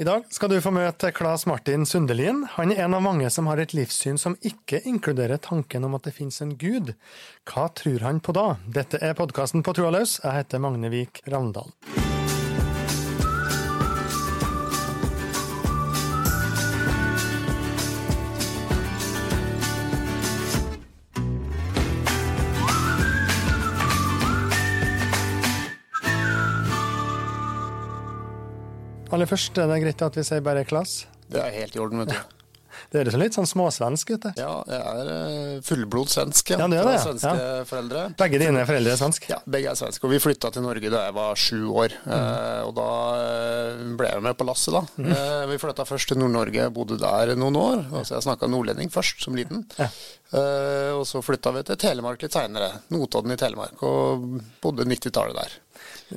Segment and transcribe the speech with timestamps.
[0.00, 2.46] I dag skal du få møte Claes Martin Sundelin.
[2.54, 6.08] Han er en av mange som har et livssyn som ikke inkluderer tanken om at
[6.08, 6.94] det finnes en gud.
[7.44, 8.54] Hva tror han på da?
[8.64, 10.16] Dette er podkasten På trua løs.
[10.24, 11.68] Jeg heter Magne Vik Ravndal.
[29.12, 31.02] Aller først er greit at vi sier bare Klas?
[31.28, 32.38] Det er helt i orden, vet du.
[32.92, 34.24] Det høres litt sånn småsvensk ut.
[34.24, 34.40] du.
[34.40, 36.52] Ja, jeg er fullblodssvensk.
[36.54, 36.58] Ja.
[36.62, 37.02] Ja, det er det, ja.
[37.04, 38.04] Svenske foreldre.
[38.20, 39.28] Begge dine foreldre er svenske?
[39.28, 40.06] Ja, begge er svenske.
[40.08, 41.96] Og vi flytta til Norge da jeg var sju år.
[42.06, 42.14] Mm.
[42.16, 42.88] Eh, og da
[43.20, 44.82] eh, ble jeg med på lasset, da.
[44.96, 45.10] Mm.
[45.16, 47.84] Eh, vi flytta først til Nord-Norge, bodde der noen år.
[47.92, 49.66] Altså jeg snakka nordlending først, som liten.
[49.76, 49.90] Ja.
[50.32, 52.72] Eh, og så flytta vi til Telemark litt seinere.
[52.92, 53.84] Notodden i Telemark.
[53.88, 55.60] Og bodde 90-tallet der.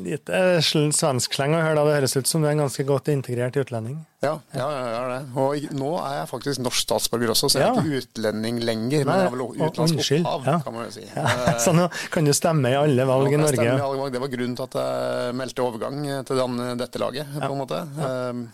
[0.04, 0.30] Litt
[0.66, 1.84] svensk slenger her å høre da.
[1.88, 3.99] Det høres ut som du er en ganske godt integrert utlending.
[4.26, 5.20] Ja, ja, ja, ja det.
[5.40, 9.05] Og nå er jeg faktisk norsk statsborger også, så jeg er ikke utlending lenger.
[9.05, 11.05] Men jeg har vel utenlandsk opphav, kan man jo si.
[11.65, 13.65] Så nå kan du stemme i alle valg i Norge.
[13.65, 14.12] i valg.
[14.15, 17.84] Det var grunnen til at jeg meldte overgang til den, dette laget, på en måte.
[18.02, 18.48] Um,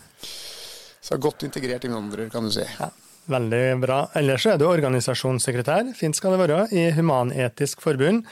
[1.01, 2.61] Så jeg er godt integrert innvandrer, kan du si.
[2.77, 2.91] Ja,
[3.29, 3.99] veldig bra.
[4.17, 8.25] Ellers er du organisasjonssekretær, fint skal det være, i Human-Etisk Forbund.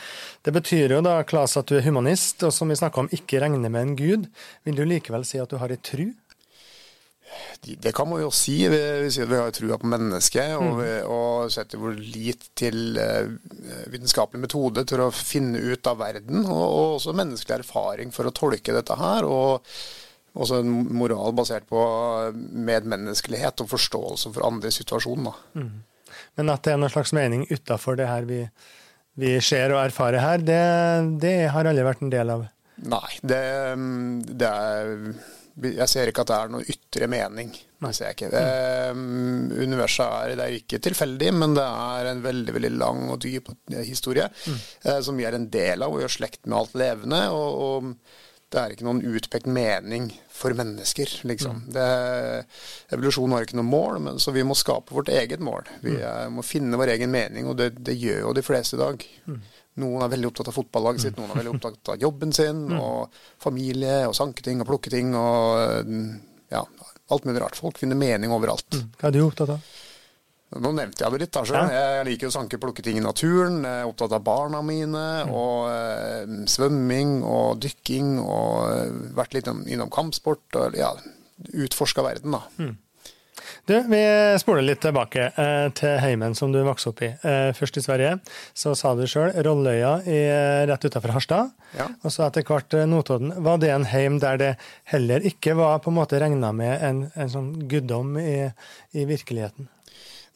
[0.46, 3.44] Det betyr jo da, Klas, at du er humanist, og som vi snakka om, ikke
[3.44, 4.26] regner med en gud.
[4.68, 6.10] Vil du likevel si at du har ei tru?
[7.62, 8.56] Det kan man jo si.
[8.72, 12.50] Vi, vi sier at vi har trua på mennesket, og, vi, og setter vår lit
[12.58, 13.30] til eh,
[13.94, 18.34] vitenskapelig metode til å finne ut av verden, og, og også menneskelig erfaring for å
[18.36, 19.28] tolke dette her.
[19.28, 19.68] og
[20.40, 21.80] også en moral basert på
[22.34, 25.40] medmenneskelighet og forståelse for andre situasjoner.
[25.56, 25.66] Da.
[26.40, 28.44] Men at det er noen slags mening utafor det her vi,
[29.20, 30.62] vi ser og erfarer her, det,
[31.22, 32.48] det har aldri vært en del av.
[32.80, 33.42] Nei, det,
[34.40, 34.94] det er
[35.60, 37.50] Jeg ser ikke at det er noen ytre mening.
[37.84, 38.30] Det ser jeg ikke.
[38.40, 39.02] Eh,
[39.60, 43.52] universet er, det er ikke tilfeldig, men det er en veldig veldig lang og dyp
[43.84, 47.22] historie eh, som vi er en del av og gjør slekt med alt levende.
[47.36, 51.62] og, og det er ikke noen utpekt mening for mennesker, liksom.
[51.76, 51.86] Det,
[52.96, 55.70] evolusjon har ikke noe mål, men, så vi må skape vårt eget mål.
[55.84, 58.82] Vi er, må finne vår egen mening, og det, det gjør jo de fleste i
[58.82, 59.06] dag.
[59.80, 63.14] Noen er veldig opptatt av fotballaget sitt, noen er veldig opptatt av jobben sin, og
[63.42, 65.94] familie, og sanke ting og plukke ting, og
[66.50, 66.64] ja,
[67.14, 67.60] alt mulig rart.
[67.60, 68.82] Folk finner mening overalt.
[68.98, 69.78] Hva er du opptatt av?
[70.58, 71.36] Nå nevnte jeg det litt.
[71.36, 71.62] da.
[71.70, 73.62] Jeg liker å sanke plukke ting i naturen.
[73.62, 78.16] Jeg er opptatt av barna mine, og eh, svømming og dykking.
[78.24, 80.48] Og eh, vært litt innom, kampsport.
[80.58, 80.96] og ja,
[81.54, 82.74] Utforska verden, da.
[83.70, 84.02] Du, vi
[84.42, 87.12] spoler litt tilbake eh, til heimen som du vokste opp i.
[87.14, 88.16] Eh, først i Sverige,
[88.58, 90.20] så sa du sjøl Rolløya i,
[90.70, 91.54] rett utafor Harstad.
[91.78, 91.86] Ja.
[92.02, 93.36] Og så etter hvert eh, Notodden.
[93.46, 94.52] Var det en heim der det
[94.90, 98.50] heller ikke var på en måte regna med en, en sånn guddom i,
[98.98, 99.70] i virkeligheten?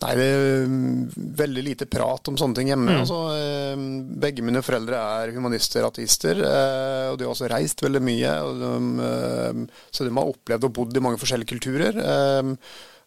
[0.03, 1.03] Nei, det er mm,
[1.39, 2.97] veldig lite prat om sånne ting hjemme.
[3.03, 3.83] Altså, eh,
[4.23, 8.33] begge mine foreldre er humanister, ateister, eh, og de har også reist veldig mye.
[8.59, 8.73] De,
[9.07, 12.01] eh, så de har opplevd og bodd i mange forskjellige kulturer.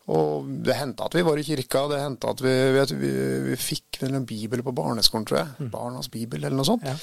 [0.07, 3.11] Eh, Og det hendte at vi var i kirka, det hendte at vi, vi, vi,
[3.51, 5.69] vi fikk en bibel på barneskolen, tror jeg.
[5.73, 6.87] Barnas bibel, eller noe sånt.
[6.87, 6.97] Ja.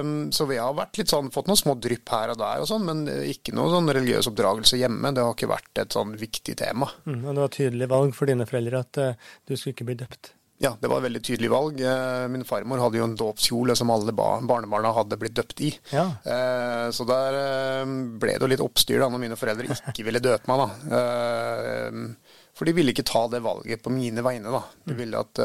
[0.00, 2.68] Um, Så vi har vært litt sånn, fått noen små drypp her og der, og
[2.70, 5.14] sånn, men ikke noe sånn religiøs oppdragelse hjemme.
[5.14, 6.90] Det har ikke vært et sånn viktig tema.
[7.06, 9.98] Mm, og det var tydelig valg for dine foreldre at uh, du skulle ikke bli
[10.04, 10.34] døpt.
[10.58, 11.76] Ja, det var et veldig tydelig valg.
[11.86, 15.68] Eh, Min farmor hadde jo en dåpskjole som alle barnebarna hadde blitt døpt i.
[15.94, 16.08] Ja.
[16.26, 20.22] Eh, Så der eh, ble det jo litt oppstyr da når mine foreldre ikke ville
[20.24, 20.64] døpe meg.
[20.90, 20.98] da.
[22.58, 24.50] For de ville ikke ta det valget på mine vegne.
[24.50, 24.64] da.
[24.90, 25.38] De ville at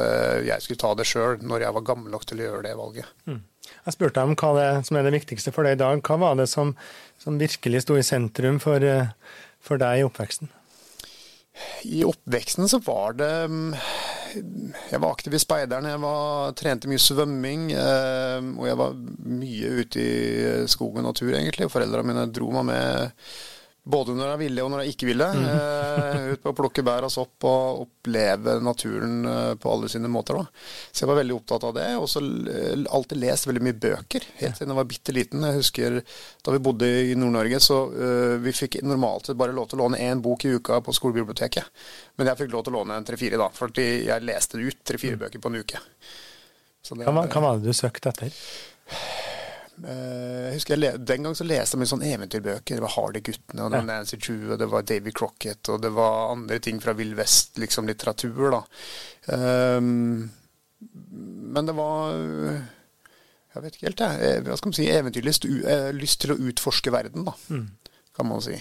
[0.47, 3.06] jeg skulle ta det sjøl når jeg var gammel nok til å gjøre det valget.
[3.30, 6.01] Jeg spurte deg om hva det som er det viktigste for deg i dag.
[6.09, 6.74] Hva var det som,
[7.22, 8.81] som virkelig sto i sentrum for,
[9.62, 10.50] for deg i oppveksten?
[11.85, 13.75] I oppveksten så var det mm,
[14.33, 17.69] Jeg var aktiv i speideren, jeg var, trente mye svømming.
[17.77, 21.69] Eh, og jeg var mye ute i skog og natur, egentlig.
[21.71, 23.27] Foreldrene mine dro meg med
[23.83, 25.27] både når jeg ville og når jeg ikke ville.
[25.27, 30.09] Uh, ut på å plukke bær og sopp og oppleve naturen eh, på alle sine
[30.12, 30.39] måter.
[30.39, 30.63] Da.
[30.91, 31.88] Så jeg var veldig opptatt av det.
[32.00, 35.47] Og så eh, alltid lest veldig mye bøker, helt siden jeg var bitte liten.
[35.47, 39.69] Jeg husker da vi bodde i Nord-Norge, så uh, vi fikk normalt sett bare lov
[39.71, 41.83] til å låne én bok i uka på skolebiblioteket.
[42.19, 45.44] Men jeg fikk lov til å låne tre-fire, da, for jeg leste ut tre-fire bøker
[45.44, 45.83] på en uke.
[46.83, 48.33] Så det, Hva, hva var det du søkte etter?
[49.81, 52.78] Eh, jeg husker jeg Den gang så leste jeg mye sånn eventyrbøker.
[52.78, 55.92] Det var Hardy-guttene, og det var Nancy Drew, og det var Davy Crocket, og det
[55.96, 58.62] var andre ting fra Vill Vest, liksom litteratur, da.
[59.34, 60.30] Ehm,
[61.56, 62.14] men det var
[63.54, 64.22] Jeg vet ikke helt, jeg.
[64.38, 64.88] Eh, Hva skal man si?
[64.90, 65.46] Eventyrlyst.
[65.46, 67.34] eh, Lyst til å utforske verden, da.
[68.16, 68.56] Kan man si.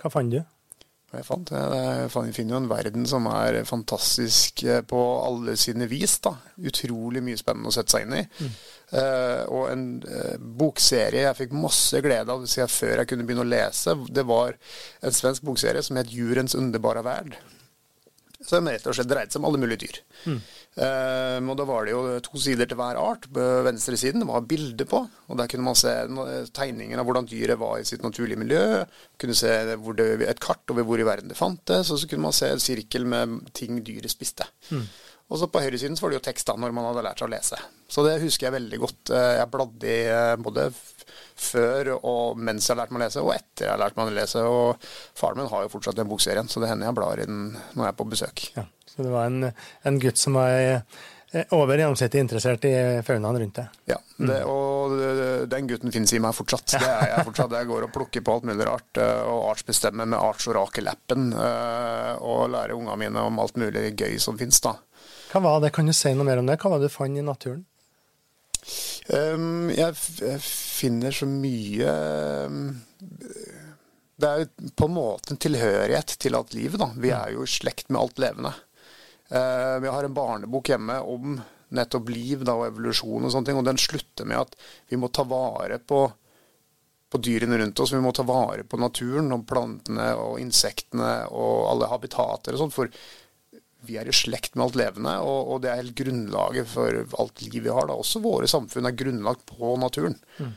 [0.00, 0.42] Hva fant du?
[1.12, 6.18] Jeg fant Jeg finner jo en verden som er fantastisk på alle sine vis.
[6.24, 6.34] da.
[6.58, 8.22] Utrolig mye spennende å sette seg inn i.
[8.40, 8.54] Mm.
[8.92, 13.46] Uh, og en uh, bokserie jeg fikk masse glede av siden før jeg kunne begynne
[13.46, 14.58] å lese, det var
[15.00, 17.38] en svensk bokserie som het 'Jurens underbare verd'.
[18.42, 19.98] Som rett og slett dreide seg om alle mulige dyr.
[20.26, 20.40] Mm.
[20.72, 23.28] Um, og Da var det jo to sider til hver art.
[23.32, 25.02] På venstre siden det var bilder på.
[25.28, 25.92] og Der kunne man se
[26.50, 28.82] tegningen av hvordan dyret var i sitt naturlige miljø.
[29.20, 29.78] Kunne se det,
[30.26, 31.90] et kart over hvor i verden det fantes.
[31.90, 34.48] Og så kunne man se en sirkel med ting dyret spiste.
[34.70, 34.88] Mm.
[35.30, 37.30] Og så på høyresiden så var det jo tekst da, når man hadde lært seg
[37.30, 37.60] å lese.
[37.92, 39.14] Så det husker jeg veldig godt.
[39.14, 40.66] Eh, jeg bladde i eh, både
[41.42, 44.44] før og mens jeg lærte meg å lese, og etter jeg lærte meg å lese.
[44.44, 47.42] Og faren min har jo fortsatt den bokserien, så det hender jeg blar i den
[47.54, 48.44] når jeg er på besøk.
[48.58, 49.50] Ja, så det var en,
[49.88, 50.52] en gutt som var
[51.56, 52.74] over gjennomsnittet interessert i
[53.06, 53.76] faunaen rundt deg?
[53.88, 54.92] Ja, det, og
[55.48, 56.74] den gutten finnes i meg fortsatt.
[56.76, 57.54] Det er jeg fortsatt.
[57.56, 61.30] Jeg går og plukker på alt mulig rart, eh, og artsbestemmer med Artsorakel-appen.
[61.32, 64.76] Eh, og lærer ungene mine om alt mulig gøy som finnes, da.
[65.32, 65.72] Hva var det?
[65.72, 66.58] Kan du si noe mer om det?
[66.60, 67.64] Hva var det du fant i naturen?
[69.08, 71.92] Um, jeg, jeg, finner så mye
[72.46, 72.68] um,
[74.14, 74.44] Det er
[74.78, 76.92] på en måte en tilhørighet til alt livet, da.
[76.94, 78.52] Vi er jo i slekt med alt levende.
[79.32, 81.40] Uh, vi har en barnebok hjemme om
[81.72, 84.58] nettopp liv da, og evolusjon og sånne ting, og den slutter med at
[84.92, 86.04] vi må ta vare på
[87.12, 87.92] på dyrene rundt oss.
[87.92, 92.72] Vi må ta vare på naturen og plantene og insektene og alle habitater og sånn.
[92.72, 92.88] For
[93.86, 97.44] vi er i slekt med alt levende, og, og, det er helt grunnlaget for alt
[97.46, 97.88] liv vi har.
[97.88, 97.98] Da.
[97.98, 100.18] Også våre samfunn er grunnlagt på naturen.
[100.38, 100.52] Mm.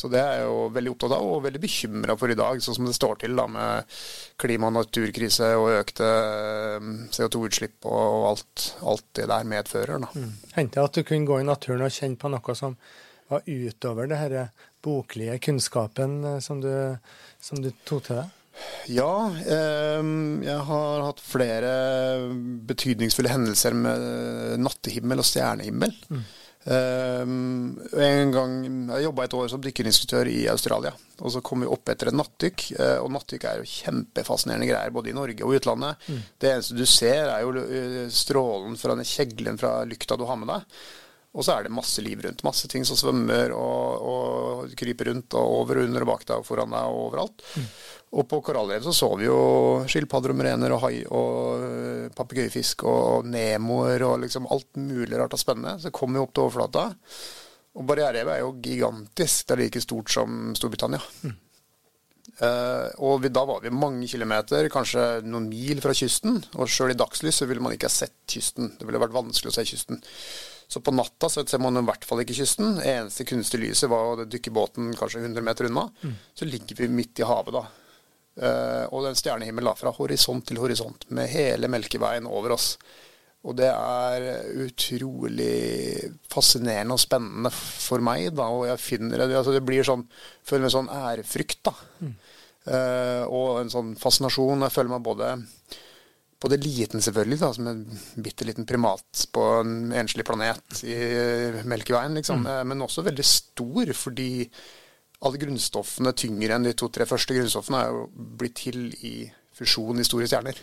[0.00, 2.76] Så det er jeg jo veldig opptatt av, og veldig bekymra for i dag, sånn
[2.78, 3.98] som det står til da, med
[4.40, 10.06] klima- og naturkrise og økte eh, CO2-utslipp og alt, alt, det der medfører.
[10.06, 10.12] Da.
[10.14, 10.32] Mm.
[10.54, 12.78] Hendte at du kunne gå i naturen og kjenne på noe som
[13.30, 14.48] var utover det denne
[14.82, 16.72] boklige kunnskapen eh, som du,
[17.42, 18.36] som du tok til deg?
[18.90, 20.10] Ja, eh,
[20.46, 21.72] jeg har hatt flere
[22.68, 25.94] betydningsfulle hendelser med nattehimmel og stjernehimmel.
[26.10, 26.22] Mm.
[26.64, 27.20] Eh,
[28.04, 28.54] en gang,
[28.90, 30.92] Jeg jobba et år som dykkerinstruktør i Australia.
[31.20, 32.72] og Så kom vi opp etter en nattdykk.
[32.78, 35.96] Eh, og Nattdykk er jo kjempefascinerende greier både i Norge og utlandet.
[36.08, 36.22] Mm.
[36.38, 40.36] Det eneste du ser, er jo eh, strålen fra den kjeglen fra lykta du har
[40.36, 40.62] med deg.
[41.30, 42.42] Og så er det masse liv rundt.
[42.42, 46.46] Masse ting som svømmer og, og kryper rundt og over under og bak deg og
[46.48, 47.44] foran deg og overalt.
[47.54, 47.68] Mm.
[48.10, 49.40] Og på korallrev så så vi jo
[49.86, 55.36] skilpadder og murener og hai og eh, papegøyefisk og nemoer og liksom alt mulig rart
[55.36, 55.76] og spennende.
[55.78, 56.88] Så kom vi opp til overflata.
[57.78, 59.46] Og barriererevet er jo gigantisk.
[59.46, 61.02] Det er like stort som Storbritannia.
[61.22, 61.38] Mm.
[62.40, 66.40] Uh, og vi, da var vi mange kilometer, kanskje noen mil fra kysten.
[66.58, 68.72] Og sjøl i dagslys så ville man ikke ha sett kysten.
[68.78, 70.00] Det ville vært vanskelig å se kysten.
[70.70, 72.78] Så på natta så ser man i hvert fall ikke kysten.
[72.82, 75.88] Eneste kunstige lyset var å dykke båten kanskje 100 meter unna.
[76.02, 76.16] Mm.
[76.34, 77.64] Så ligger vi midt i havet da.
[78.38, 82.74] Uh, og den stjernehimmel da, fra horisont til horisont, med hele Melkeveien over oss.
[83.40, 84.26] Og det er
[84.66, 88.50] utrolig fascinerende og spennende for meg, da.
[88.52, 90.02] Og jeg finner det altså Det blir sånn
[90.44, 91.72] Føler meg sånn ærefrykt, da.
[92.04, 92.10] Mm.
[92.68, 94.66] Uh, og en sånn fascinasjon.
[94.66, 95.30] Jeg føler meg både
[96.40, 97.80] både liten, selvfølgelig, da, som en
[98.24, 100.94] bitte liten primat på en enslig planet i
[101.68, 102.46] Melkeveien, liksom.
[102.46, 102.48] Mm.
[102.48, 104.30] Uh, men også veldig stor, fordi
[105.20, 108.04] alle grunnstoffene tyngre enn de to-tre første grunnstoffene er jo
[108.40, 109.14] blitt til i
[109.56, 110.60] fusjon i store stjerner.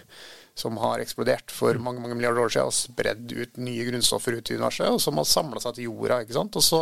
[0.57, 1.83] Som har eksplodert for mm.
[1.85, 4.89] mange mange milliarder år siden og spredd ut nye grunnstoffer ut i universet.
[4.89, 6.23] Og som har samla seg til jorda.
[6.23, 6.57] ikke sant?
[6.57, 6.79] Og så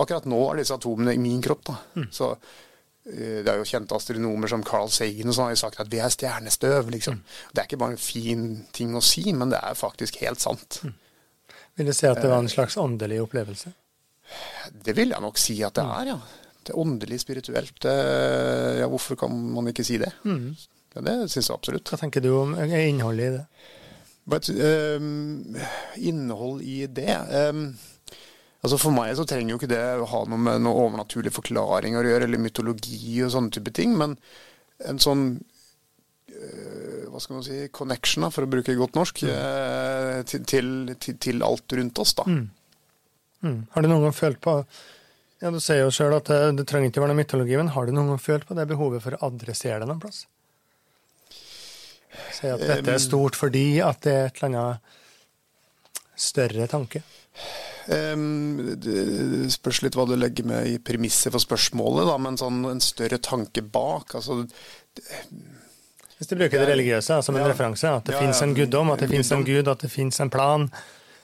[0.00, 1.66] akkurat nå er disse atomene i min kropp.
[1.68, 1.76] da.
[1.98, 2.08] Mm.
[2.16, 5.84] Så eh, det er jo kjente astronomer som Carl Sagen og sånn har jo sagt
[5.84, 6.88] at vi er stjernestøv.
[6.96, 7.20] liksom.
[7.20, 7.36] Mm.
[7.52, 10.80] Det er ikke bare en fin ting å si, men det er faktisk helt sant.
[10.88, 10.96] Mm.
[11.76, 13.76] Vil du si at det var en slags åndelig opplevelse?
[14.72, 15.96] Det vil jeg nok si at det mm.
[16.00, 16.20] er, ja
[16.68, 17.84] det åndelig, spirituelt.
[17.88, 20.12] Eh, ja, hvorfor kan man ikke si det?
[20.28, 20.52] Mm.
[20.94, 21.90] Ja, det syns jeg absolutt.
[21.90, 23.44] Hva tenker du om innholdet i det?
[24.28, 25.56] But, um,
[25.96, 27.14] innhold i det
[27.48, 27.70] um,
[28.60, 32.04] altså For meg så trenger jo ikke det å ha noe med noen overnaturlige forklaringer
[32.04, 34.18] å gjøre, eller mytologi og sånne type ting, men
[34.84, 39.32] en sånn uh, hva skal man si, connection, da, for å bruke godt norsk, mm.
[39.32, 40.44] uh, til,
[41.00, 42.12] til, til, alt rundt oss.
[42.18, 42.28] da.
[42.28, 42.44] Mm.
[43.46, 43.58] Mm.
[43.72, 44.58] Har du noen gang følt på
[45.42, 47.86] ja, Du sier jo sjøl at det, det, trenger ikke være noe mytologi, men har
[47.86, 50.24] du noen gang følt på det behovet for å adressere det noen plass?
[52.34, 54.96] Si at dette er stort fordi at det er et eller annet
[56.18, 57.04] større tanke?
[57.88, 62.60] Um, det spørs litt hva du legger med i premisset for spørsmålet, da, men sånn
[62.68, 64.18] en større tanke bak.
[64.18, 64.42] altså
[66.18, 68.92] Hvis du bruker det religiøse som en ja, referanse, at det ja, fins en guddom,
[68.92, 70.68] at det fins en gud, at det fins en plan,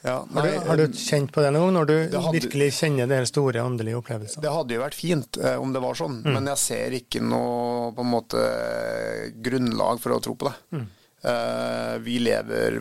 [0.05, 3.23] Ja, Har du, har du kjent på det gang, når du hadde- virkelig kjenner de
[3.31, 4.43] store åndelige opplevelsene?
[4.45, 7.89] Det hadde jo vært fint eh, om det var sånn, men jeg ser ikke noe
[7.97, 8.43] på en måte
[9.45, 10.85] grunnlag for å tro på det.
[11.25, 12.77] Eh, vi lever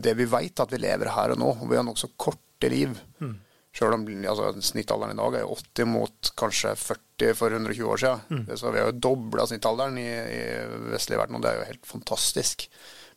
[0.00, 2.96] det vi veit at vi lever her og nå, og vi har nokså korte liv.
[3.72, 8.00] Sjøl om altså, snittalderen i dag er jo 80 mot kanskje 40 for 120 år
[8.02, 8.48] siden.
[8.60, 10.42] Så vi har jo dobla snittalderen i, i
[10.92, 12.66] vestlig verden, og det er jo helt fantastisk.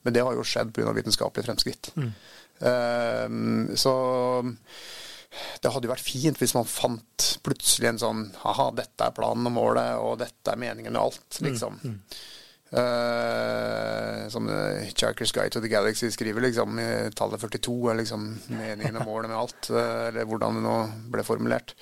[0.05, 0.93] Men det har jo skjedd pga.
[0.95, 1.91] vitenskapelige fremskritt.
[1.97, 2.12] Eh,
[2.55, 3.93] så
[5.59, 9.50] det hadde jo vært fint hvis man fant plutselig en sånn Haha, dette er planen
[9.50, 11.81] og målet, og dette er meningen med alt, liksom.
[12.75, 16.79] Eh, som uh, Hitchhiker's Guide to the Galaxy skriver, liksom.
[16.79, 19.69] i Tallet 42 er liksom meningen og målet med alt.
[19.69, 20.75] eh, eller hvordan det nå
[21.13, 21.75] ble formulert.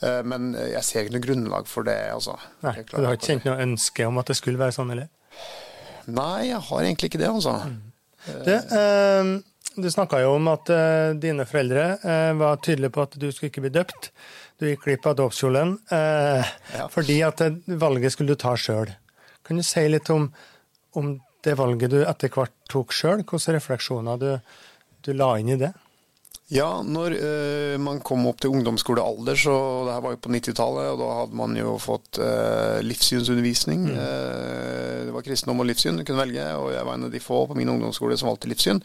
[0.00, 2.38] Uh, men jeg ser ikke noe grunnlag for det, altså.
[2.64, 5.10] Nei, du har ikke kjent noe ønske om at det skulle være sånn, eller?
[6.08, 7.58] Nei, jeg har egentlig ikke det, altså.
[8.28, 9.34] Du, eh,
[9.82, 13.52] du snakka jo om at uh, dine foreldre uh, var tydelige på at du skulle
[13.52, 14.10] ikke bli døpt.
[14.58, 16.88] Du gikk glipp av dåpskjolen uh, Ja.
[16.92, 18.90] fordi at valget skulle du ta sjøl.
[19.46, 20.28] Kan du si litt om,
[20.98, 21.14] om
[21.46, 23.22] det valget du etter hvert tok sjøl?
[23.22, 24.30] Hvilke refleksjoner du,
[25.06, 25.72] du la inn i det?
[26.48, 30.86] Ja, når uh, man kom opp til ungdomsskolealder, så det her var jo på 90-tallet,
[30.94, 33.84] og da hadde man jo fått uh, livssynsundervisning.
[33.92, 37.20] Eh, det var kristendom og livssyn du kunne velge, og jeg var en av de
[37.20, 38.80] få på min ungdomsskole som valgte livssyn.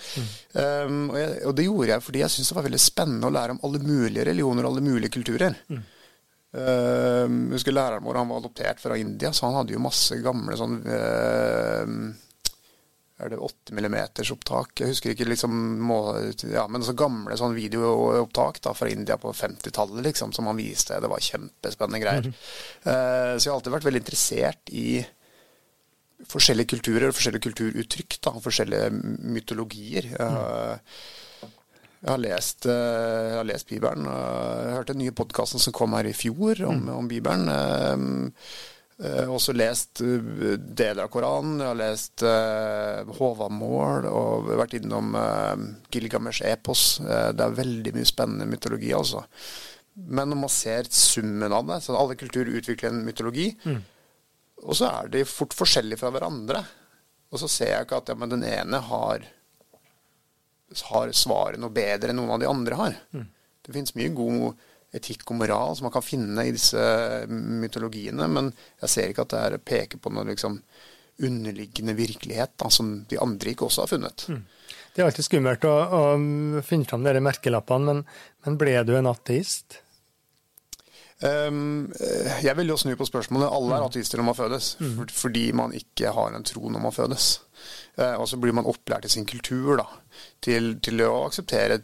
[0.53, 3.35] Um, og, jeg, og det gjorde jeg fordi jeg syntes det var veldig spennende å
[3.37, 5.55] lære om alle mulige religioner og alle mulige kulturer.
[6.53, 10.19] Eh, jeg husker læreren vår han var adoptert fra India, så han hadde jo masse
[10.21, 11.95] gamle sånn eh,
[13.23, 14.75] er det 8 millimeters opptak?
[14.79, 15.99] Jeg husker ikke liksom må,
[16.51, 20.99] ja, Men så gamle sånn videoopptak da, fra India på 50-tallet liksom, som han viste.
[21.01, 22.29] Det var kjempespennende greier.
[22.29, 24.87] Eh, så jeg har alltid vært veldig interessert i
[26.29, 28.19] forskjellige kulturer og forskjellige kulturuttrykk.
[28.23, 28.91] Da, forskjellige
[29.33, 30.11] mytologier.
[30.13, 31.01] Eh,
[32.03, 34.05] jeg har lest, eh, jeg har lest Bibelen.
[34.05, 37.47] Jeg hørte den nye podkasten som kom her i fjor om, om Bibelen.
[39.01, 41.57] Eh, har også lest eh, deler av Koranen.
[41.61, 45.15] Jeg har lest uh, Håvamål og vært innom
[45.93, 46.99] Gilgamesh epos.
[47.01, 49.23] Eh, det er veldig mye spennende mytologi, altså.
[49.93, 53.51] Men når man ser summen av det, så alle kulturer utvikler en mytologi,
[54.63, 56.63] og så er de fort forskjellige fra hverandre.
[57.29, 59.27] Og så ser jeg ikke at ja, den ene har,
[60.89, 62.97] har svaret noe bedre enn noen av de andre har.
[63.13, 66.81] Det finnes mye god etikk og moral som man kan finne i disse
[67.29, 68.51] mytologiene, men
[68.83, 70.59] jeg ser ikke at det er peker på noe liksom
[71.23, 74.25] underliggende virkelighet da, som de andre ikke også har funnet.
[74.93, 76.01] Det er alltid skummelt å, å
[76.65, 78.03] finne fram de merkelappene, men,
[78.45, 79.82] men ble du en ateist?
[81.23, 83.47] Um, eh, jeg vil jo snu på spørsmålet.
[83.47, 86.95] Alle er ateister når man fødes, for, fordi man ikke har en tro når man
[86.95, 87.27] fødes.
[87.95, 89.85] Eh, og så blir man opplært i sin kultur da,
[90.43, 91.77] til, til å akseptere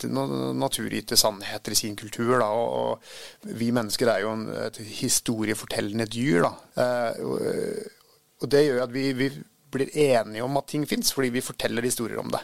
[0.57, 2.33] naturgitte sannheter i sin kultur.
[2.41, 2.97] Da, og,
[3.45, 6.49] og vi mennesker er jo en, et historiefortellende dyr.
[6.49, 6.51] Da.
[6.83, 9.31] Eh, og, og det gjør at vi, vi
[9.69, 12.41] blir enige om at ting fins, fordi vi forteller historier om det.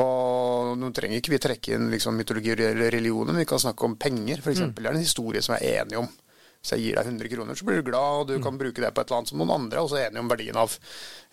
[0.00, 3.84] Og nå trenger ikke vi trekke inn liksom, mytologi eller religioner, men vi kan snakke
[3.84, 4.62] om penger, f.eks.
[4.72, 6.08] Det er en historie som vi er enige om.
[6.62, 8.92] Hvis jeg gir deg 100 kroner, så blir du glad, og du kan bruke det
[8.94, 10.76] på et eller annet som noen andre er også enige om verdien av.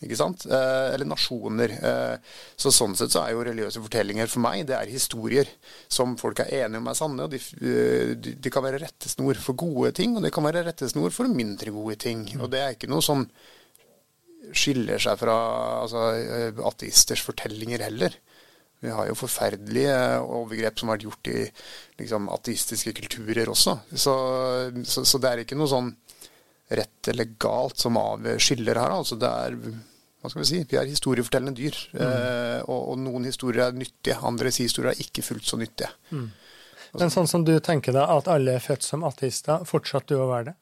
[0.02, 0.46] Ikke sant?
[0.50, 1.74] Eh, eller nasjoner.
[1.76, 5.52] Eh, så sånn sett så er jo religiøse fortellinger for meg, det er historier
[5.86, 7.28] som folk er enige om er sanne.
[7.28, 11.14] og De, eh, de, kan være rettesnor for gode ting, og de kan være rettesnor
[11.14, 12.26] for mindre gode ting.
[12.40, 13.28] Og det er ikke noe som
[14.50, 15.38] skiller seg fra
[15.84, 16.08] altså,
[16.72, 18.18] ateisters fortellinger heller.
[18.80, 21.42] Vi har jo forferdelige overgrep som har vært gjort i
[22.00, 23.76] liksom, ateistiske kulturer også.
[23.92, 24.16] Så,
[24.88, 25.92] så, så, det er ikke noe sånn
[26.80, 28.96] rett eller galt som avskiller her.
[29.02, 29.58] Altså det er
[30.20, 31.76] hva skal vi si, vi er historiefortellende dyr.
[31.94, 32.02] Mm.
[32.04, 35.92] Eh, og, og, noen historier er nyttige, andres historier er ikke fullt så nyttige.
[36.12, 36.26] Mm.
[37.00, 40.28] Men sånn som du tenker deg at alle er født som ateister, fortsatt du å
[40.32, 40.58] være det?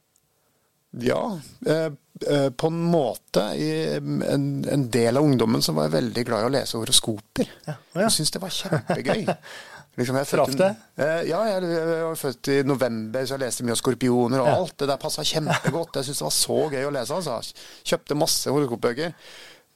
[1.04, 1.88] Ja, eh,
[2.27, 3.42] eh, på en måte.
[3.42, 7.50] En, en, del av ungdommen som var veldig glad i å lese horoskoper.
[7.66, 7.75] Ja.
[7.75, 8.06] Oh, ja.
[8.08, 9.25] Jeg syntes det var kjempegøy.
[10.00, 10.72] liksom, Traff det?
[11.01, 14.50] Eh, ja, jeg, jeg, var født i november, så jeg leste mye av skorpioner og
[14.50, 14.56] ja.
[14.62, 14.77] alt.
[14.80, 16.00] Det der passa kjempegodt.
[16.00, 17.20] Jeg syntes det var så gøy å lese.
[17.22, 17.68] Altså.
[17.94, 19.13] Kjøpte masse horoskopbøker.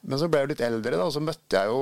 [0.09, 1.81] Men så ble jeg litt eldre, da, og så møtte jeg jo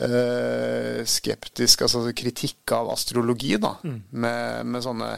[0.00, 3.74] eh, skeptisk, altså kritikk av astrologi, da.
[3.84, 3.98] Mm.
[4.24, 5.10] Med, med sånne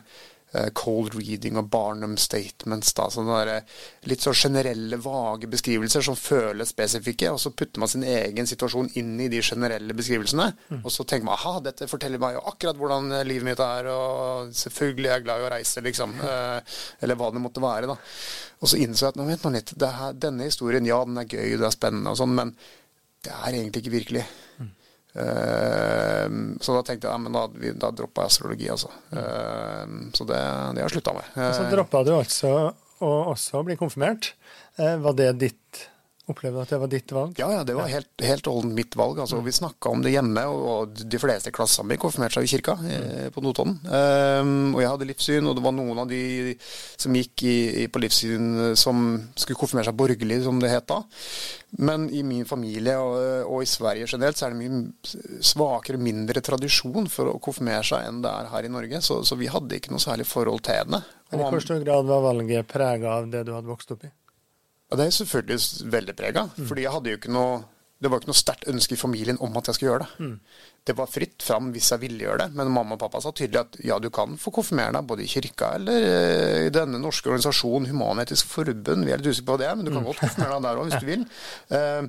[0.76, 2.92] cold reading og Barnum statements.
[2.96, 3.76] Da, sånne der,
[4.10, 7.32] litt så generelle, vage beskrivelser som føles spesifikke.
[7.34, 10.50] Og så putter man sin egen situasjon inn i de generelle beskrivelsene.
[10.70, 10.82] Mm.
[10.82, 14.54] Og så tenker man aha, dette forteller meg jo akkurat hvordan livet mitt er, og
[14.56, 16.16] selvfølgelig er jeg glad i å reise, liksom.
[16.26, 17.98] Eh, eller hva det måtte være, da.
[18.62, 21.28] Og så innså jeg at nå vent nå litt, her, denne historien, ja, den er
[21.28, 22.52] gøy, det er spennende og sånn, men
[23.26, 24.24] det er egentlig ikke virkelig.
[24.60, 24.72] Mm.
[25.16, 27.46] Uh, så da tenkte jeg men da,
[27.80, 28.92] da droppa jeg astrologi, altså.
[29.12, 31.36] Uh, så det, det har jeg slutta med.
[31.56, 32.54] Så droppa du altså
[33.04, 34.30] å også bli konfirmert.
[34.76, 35.82] var det ditt
[36.26, 37.36] Opplevde at det var ditt valg?
[37.38, 39.20] Ja, ja det var helt, helt mitt valg.
[39.22, 42.50] Altså, vi snakka om det hjemme, og de fleste i klassen min konfirmerte seg i
[42.50, 43.76] kirka eh, på Notodden.
[43.86, 46.56] Um, og jeg hadde livssyn, og det var noen av de
[46.98, 47.54] som gikk i,
[47.84, 49.06] i, på livssyn som
[49.36, 50.98] skulle konfirmere seg borgerlig, som det het da.
[51.78, 53.16] Men i min familie og,
[53.46, 58.10] og, i Sverige generelt så er det mye svakere, mindre tradisjon for å konfirmere seg
[58.10, 59.04] enn det er her i Norge.
[59.04, 61.04] Så, så vi hadde ikke noe særlig forhold til det.
[61.30, 64.16] Men I hvor stor grad var valget prega av det du hadde vokst opp i?
[64.90, 66.48] Ja, Det er selvfølgelig veldig prega.
[66.56, 66.66] Mm.
[66.68, 67.64] fordi jeg hadde jo ikke noe
[67.96, 70.24] det var ikke noe sterkt ønske i familien om at jeg skulle gjøre det.
[70.26, 70.64] Mm.
[70.84, 73.62] Det var fritt fram hvis jeg ville gjøre det, men mamma og pappa sa tydelig
[73.62, 77.30] at ja, du kan få konfirmere deg både i kirka eller uh, i denne norske
[77.32, 79.08] organisasjonen Human-Etisk Forbund.
[79.08, 80.10] Vi er litt usikre på det, men du kan mm.
[80.10, 81.24] godt konfirmere deg der òg hvis du vil.
[81.72, 82.08] Uh, Eh,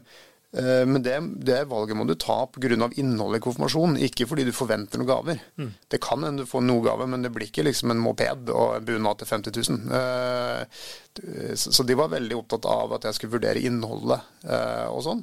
[0.56, 1.13] men det,
[1.44, 2.70] det, valget må du ta pga.
[2.96, 5.42] innholdet i konfirmasjonen, ikke fordi du forventer noen gaver.
[5.60, 5.74] Mm.
[5.92, 8.77] Det kan hende du får noen gaver, men det blir ikke liksom en moped og
[8.77, 9.92] en bunad til 50 000.
[10.00, 15.22] Eh, så de var veldig opptatt av at jeg skulle vurdere innholdet eh, og sånn,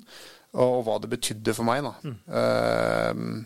[0.61, 1.89] og hva det betydde for meg.
[1.89, 1.95] da.
[2.05, 3.45] Mm.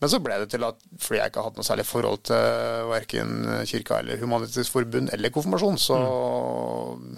[0.00, 2.88] Men så ble det til at fordi jeg ikke har hatt noe særlig forhold til
[2.88, 3.32] verken
[3.68, 5.96] kirka eller Human-Etisk Forbund eller konfirmasjon, så
[6.98, 7.16] mm.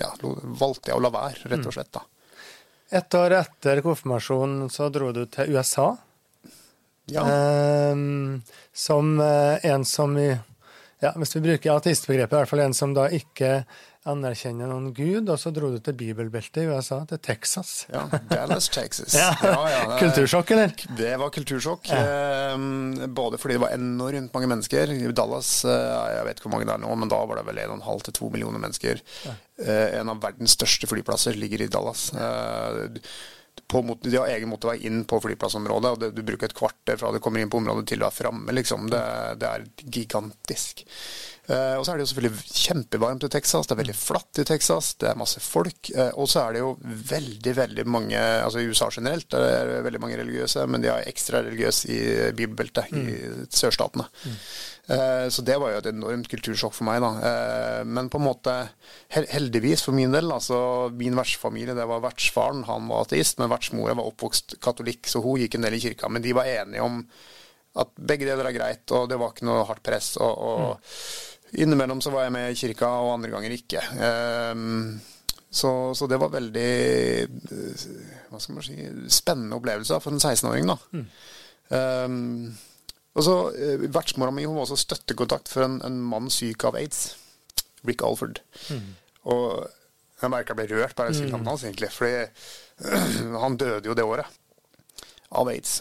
[0.00, 1.92] ja, valgte jeg å la være, rett og slett.
[1.96, 2.04] da.
[2.90, 5.92] Et år etter konfirmasjonen så dro du til USA.
[7.10, 7.24] Ja.
[7.90, 8.42] Um,
[8.72, 10.30] som eh, en som i
[11.00, 13.62] ja, Hvis vi bruker ateistbegrepet, i hvert fall en som da ikke
[14.08, 17.72] anerkjenner noen gud, og så dro du til bibelbeltet i USA, til Texas.
[17.92, 19.16] Ja, Dallas, Texas.
[19.20, 19.28] ja.
[19.44, 20.72] Ja, ja, kultursjokk, eller?
[20.96, 21.90] Det var kultursjokk.
[21.92, 22.54] Eh,
[23.20, 24.94] både fordi det var enormt mange mennesker.
[24.96, 27.48] I Dallas, eh, jeg vet ikke hvor mange det er nå, men da var det
[27.50, 29.04] vel 1,5 til 2 millioner mennesker.
[29.28, 32.08] Eh, en av verdens største flyplasser ligger i Dallas.
[32.16, 32.98] Eh,
[33.70, 37.12] på, de har egen motorvei inn på flyplassområdet, og det, du bruker et kvarter fra
[37.14, 38.54] du kommer inn på området til du er framme.
[38.56, 38.88] Liksom.
[38.90, 39.02] Det,
[39.40, 40.82] det, er gigantisk.
[41.50, 44.46] Eh, og så er det jo selvfølgelig kjempevarmt i Texas, det er veldig flatt i
[44.48, 45.92] Texas, det er masse folk.
[45.94, 49.86] Eh, og så er det jo veldig, veldig mange Altså i USA generelt det er
[49.86, 52.02] veldig mange religiøse, men de er ekstra religiøse i
[52.36, 53.08] bibelbeltet, mm.
[53.08, 54.06] i sørstatene.
[54.24, 54.38] Mm.
[54.90, 57.10] Eh, så det var jo et enormt kultursjokk for meg, da.
[57.28, 58.54] Eh, men på en måte
[59.14, 63.94] heldigvis for min del, altså min vertsfamilie, det var vertsfaren, han var ateist, men vertsmora
[63.98, 66.10] var oppvokst katolikk, så hun gikk en del i kirka.
[66.10, 67.04] Men de var enige om
[67.80, 70.16] at begge deler er greit, og det var ikke noe hardt press.
[70.18, 70.96] og, og.
[71.50, 73.80] Innimellom så var jeg med i kirka, og andre ganger ikke.
[74.54, 75.00] Um,
[75.50, 76.66] så, så, det var veldig
[78.30, 78.76] hva skal man si,
[79.10, 80.70] spennende opplevelse for en 16-åring.
[80.70, 80.76] da.
[80.94, 82.52] Mm.
[83.18, 87.16] Og så uh, Vertsmora mi var også støttekontakt for en, en, mann syk av aids.
[87.88, 88.42] Rick Alford.
[88.68, 88.94] Mm.
[89.32, 89.44] Og
[90.20, 91.34] jeg merka jeg ble rørt bare jeg mm.
[91.34, 91.92] navnet hans, egentlig.
[91.96, 92.24] Fordi
[93.44, 94.40] han døde jo det året
[95.30, 95.80] av aids.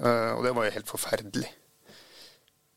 [0.00, 1.50] Uh, og det var jo helt forferdelig.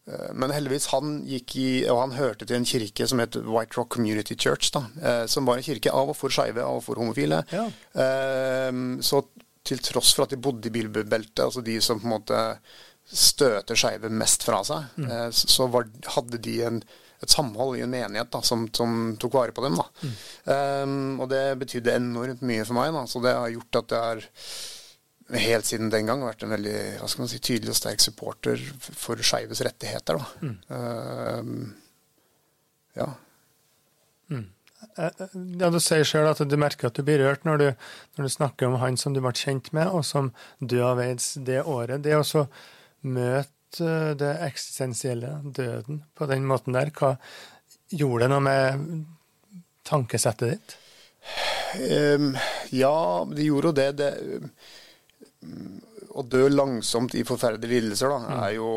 [0.07, 3.77] Eh, men heldigvis, han gikk i, og han hørte til en kirke som het White
[3.79, 4.71] Rock Community Church.
[4.73, 7.43] da, eh, Som var en kirke av og for skeive, av og for homofile.
[7.51, 7.65] Ja.
[7.95, 8.71] Eh,
[9.01, 9.25] så
[9.63, 12.59] til tross for at de bodde i bilbeltet, altså de som på en måte
[13.13, 15.09] støter skeive mest fra seg, mm.
[15.31, 16.79] så var, hadde de en,
[17.23, 19.77] et samhold i en menighet da, som, som, tok vare på dem.
[19.77, 20.13] Mm.
[20.49, 22.93] Um, og det betydde enormt mye for meg.
[22.95, 24.25] da, Så det har gjort at jeg har
[25.43, 28.65] helt siden den gang vært en veldig hva skal man si, tydelig og sterk supporter
[28.81, 30.19] for skeives rettigheter.
[30.19, 30.49] Da.
[30.49, 30.57] Mm.
[30.67, 31.71] Um,
[32.99, 33.07] ja.
[34.29, 34.49] Mm.
[34.97, 37.67] Eh, eh, ja, Du sier sjøl at du merker at du blir rørt når du,
[38.17, 41.33] når du, snakker om han som du ble kjent med, og som døde av aids
[41.47, 42.03] det året.
[42.05, 42.25] Det å
[43.03, 47.15] møte det eksistensielle, døden, på den måten der, hva
[47.93, 48.87] gjorde det noe med
[49.87, 50.75] tankesettet ditt?
[51.73, 52.33] Um,
[52.75, 52.95] ja,
[53.31, 53.89] det gjorde jo det.
[53.97, 54.11] det
[56.13, 58.33] å dø langsomt i forferdelige lidelser da, mm.
[58.45, 58.73] er jo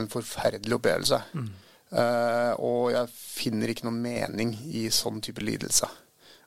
[0.00, 1.18] en forferdelig opplevelse.
[1.36, 1.50] Mm.
[1.92, 5.88] Uh, og jeg finner ikke noen mening i sånn type lidelse.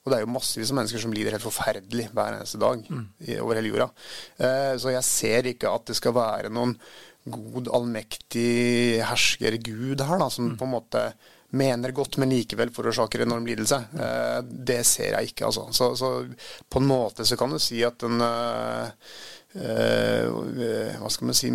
[0.05, 3.05] Og det er jo massevis av mennesker som lider helt forferdelig hver eneste dag mm.
[3.25, 3.89] i, over hele jorda.
[4.37, 6.75] Uh, så jeg ser ikke at det skal være noen
[7.25, 10.59] god, allmektig hersker Gud her, da, som mm.
[10.59, 11.07] på en måte
[11.55, 13.81] mener godt, men likevel forårsaker enorm lidelse.
[13.95, 15.69] Uh, det ser jeg ikke, altså.
[15.73, 16.11] Så, så,
[16.69, 18.21] på en måte så kan du si at den
[19.55, 20.27] Eh,
[20.99, 21.49] hva skal man si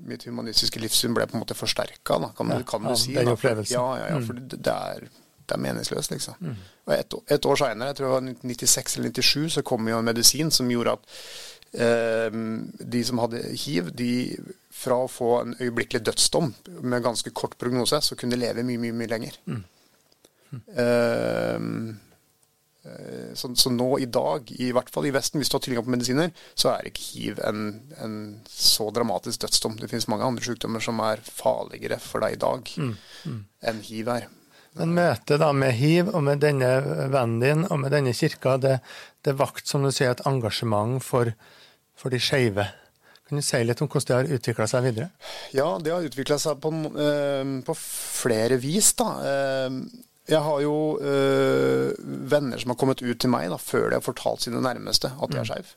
[0.00, 3.14] mitt humanistiske livssyn ble på en måte forsterka, kan, ja, kan, du si.
[3.16, 3.74] Den opplevelsen.
[3.74, 4.46] Ja, ja, ja, for mm.
[4.52, 5.08] det, det, er,
[5.50, 6.40] det, er, meningsløst, liksom.
[6.40, 6.58] Mm.
[6.88, 10.00] Og et, et år seinere, jeg tror det var 96 eller 97, så kom jo
[10.00, 11.16] en medisin som gjorde at
[11.86, 12.40] eh,
[12.94, 14.12] de som hadde hiv, de
[14.80, 18.80] fra å få en øyeblikkelig dødsdom med ganske kort prognose, så kunne de leve mye,
[18.80, 19.40] mye, mye lenger.
[19.50, 19.64] Mm.
[20.50, 20.62] Mm.
[20.84, 21.98] Eh,
[22.82, 25.84] Eh, så, så, nå i dag, i hvert fall i Vesten, hvis du har tilgang
[25.84, 27.64] på medisiner, så er ikke hiv en,
[28.00, 28.14] en
[28.48, 29.76] så dramatisk dødsdom.
[29.80, 32.94] Det finnes mange andre sykdommer som er farligere for deg i dag mm.
[33.28, 33.40] Mm.
[33.70, 34.28] enn hiv er.
[34.78, 36.68] Men møtet da med hiv og med denne
[37.10, 38.76] vennen din og med denne kirka, det,
[39.26, 41.32] det vakt som du sier, et engasjement for,
[41.98, 42.68] for de skeive.
[43.26, 45.10] Kan du si litt om hvordan det har utvikla seg videre?
[45.54, 48.92] Ja, det har utvikla seg på, øh, på, flere vis.
[48.98, 49.10] da.
[49.22, 51.90] Uh, jeg har jo øh,
[52.30, 55.32] venner som har kommet ut til meg da, før de har fortalt sine nærmeste at
[55.32, 55.70] de er mm.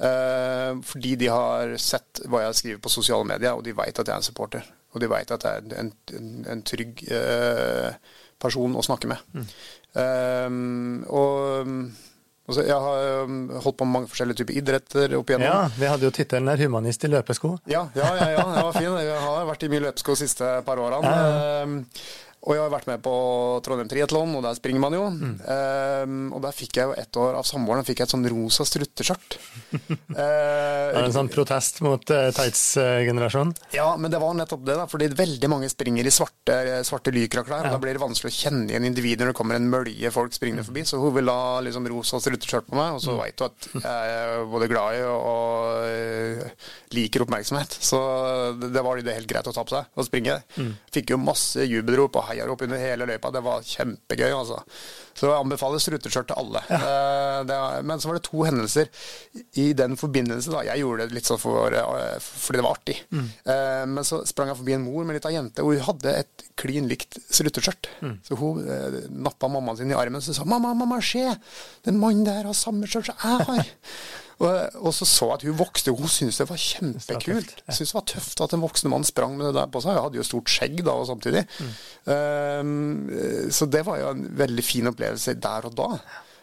[0.00, 4.08] Uh, fordi de har sett hva jeg skriver på sosiale medier, og de veit at
[4.08, 4.64] jeg er en supporter.
[4.90, 7.90] Og de veit at det er en, en, en trygg eh,
[8.40, 9.26] person å snakke med.
[9.36, 9.50] Mm.
[9.90, 11.66] Uh, og
[12.46, 13.30] altså, jeg har
[13.64, 15.46] holdt på med mange forskjellige typer idretter opp igjennom.
[15.46, 17.52] Ja, Vi hadde jo tittelen der 'Humanist i løpesko'.
[17.70, 18.90] Ja, ja, ja, ja, det var fin.
[19.04, 21.14] Jeg har vært i mye løpesko de siste par årene.
[21.14, 21.86] Ja.
[22.40, 23.12] Og jeg har vært med på
[23.64, 25.02] Trondheim Triatlon, og der springer man jo.
[25.12, 25.32] Mm.
[25.44, 28.64] Um, og der fikk jeg jo ett år av samboeren fikk jeg et sånn rosa
[28.64, 29.36] strutteskjørt.
[29.76, 33.52] uh, er det en sånn protest mot uh, tights-generasjonen?
[33.76, 34.78] Ja, men det var nettopp det.
[34.80, 36.56] da, fordi veldig mange springer i svarte,
[36.88, 37.66] svarte lykraklær.
[37.66, 37.74] Ja.
[37.74, 40.32] Og da blir det vanskelig å kjenne igjen individer når det kommer en mølje folk
[40.32, 40.86] springende forbi.
[40.88, 43.20] Så hun vil ha liksom rosa strutteskjørt på meg, og så mm.
[43.20, 47.76] veit hun at jeg er både glad i og, uh, liker oppmerksomhet.
[47.84, 48.00] Så
[48.64, 50.40] det, det var det helt greit å ta på seg og springe.
[50.56, 50.72] Mm.
[50.96, 52.16] Fikk jo masse jubelrop.
[52.16, 53.32] og heier opp under hele løypa.
[53.34, 54.60] Det var kjempegøy, altså.
[55.14, 56.62] Så jeg anbefaler struteskjørt til alle.
[56.70, 56.80] Ja.
[56.80, 58.88] Uh, det, men så var det to hendelser
[59.60, 60.52] i den forbindelse.
[60.54, 60.64] da.
[60.70, 62.96] Jeg gjorde det litt sånn for, uh, fordi det var artig.
[63.12, 63.28] Mm.
[63.44, 66.16] Uh, men så sprang jeg forbi en mor med litt lita jente, og hun hadde
[66.22, 67.90] et klin likt struteskjørt.
[68.00, 68.16] Mm.
[68.26, 68.64] Så hun
[69.10, 71.26] nappa mammaen sin i armen og sa 'Mamma, mamma, se!
[71.84, 73.74] Den mannen der har samme skjørt som jeg har'.
[74.40, 77.58] Og, og, så så jeg at hun vokste, og hun syntes det var kjempekult.
[77.66, 79.96] Hun syntes det var tøft at en voksen mann sprang med det der på seg.
[79.96, 81.44] Jeg hadde jo stort skjegg da og samtidig.
[81.60, 81.74] Mm.
[82.08, 85.90] Um, så det var jo en veldig fin opplevelse der og da.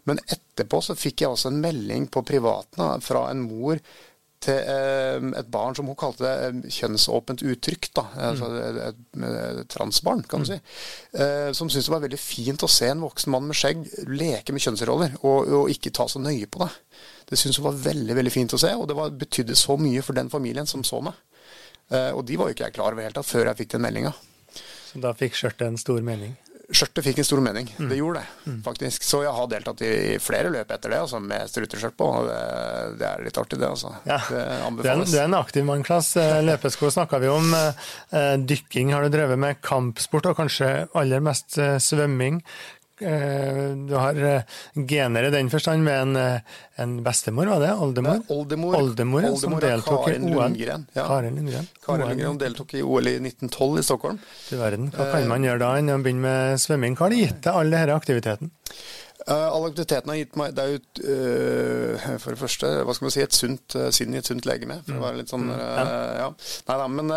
[0.07, 3.81] Men etterpå så fikk jeg også en melding på privaten fra en mor
[4.43, 7.89] til eh, et barn som hun kalte det kjønnsåpent uttrykk.
[7.97, 8.23] da, mm.
[8.29, 8.99] altså et, et,
[9.31, 10.51] et, transbarn, kan du mm.
[10.51, 10.59] si.
[11.17, 14.55] Eh, som syntes det var veldig fint å se en voksen mann med skjegg leke
[14.55, 16.71] med kjønnsroller, og, og ikke ta så nøye på det.
[17.27, 20.05] Det syntes hun var veldig veldig fint å se, og det var, betydde så mye
[20.05, 21.17] for den familien som så meg.
[21.89, 23.87] Eh, og de var jo ikke jeg klar over helt da, før jeg fikk den
[23.87, 24.13] meldinga.
[24.87, 26.37] Så da fikk skjørtet en stor mening?
[26.67, 27.69] Skjørtet fikk en stor mening.
[27.79, 27.87] Mm.
[27.87, 28.55] Det gjorde det, mm.
[28.65, 29.05] faktisk.
[29.07, 32.07] Så jeg har deltatt i flere løp etter det, altså, med struteskjørt på.
[32.27, 32.39] det,
[32.99, 33.69] det, er litt artig, det.
[33.69, 33.93] altså.
[34.03, 34.17] Ja.
[34.27, 35.13] Det anbefales.
[35.13, 36.11] Du er en aktiv mann, Klass.
[36.19, 37.53] Eh, løpesko snakka vi om.
[37.55, 39.61] Eh, dykking har du drevet med.
[39.63, 42.41] Kampsport og kanskje aller mest svømming.
[42.99, 44.41] Eh, du har eh,
[44.73, 46.39] gener i den forstand med en, eh,
[46.75, 47.73] en bestemor, var det?
[47.73, 48.23] Oldemor?
[48.27, 50.41] Oldemor, Oldemor, Oldemor som deltok Karin i OL.
[50.41, 51.07] Lundgren, ja.
[51.07, 51.67] Karin Lundgren.
[51.85, 54.21] Karin Lundgren deltok i OL i 1912 i Stockholm.
[54.49, 56.97] Du verden, hva kan man gjøre da enn å begynne med svømming?
[56.97, 58.55] Hva har det gitt deg, all denne aktiviteten?
[59.27, 63.07] Uh, all aktiviteten har gitt meg Det er jo uh, for det første hva skal
[63.07, 64.77] man si, et sunt uh, sinn i et sunt legeme.
[64.87, 65.81] For å være litt sånn uh,
[66.21, 66.29] ja.
[66.69, 67.11] Nei da, men